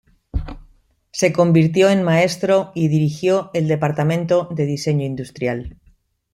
[1.11, 5.77] Se convirtió en maestro y dirigió el departamento de diseño industrial.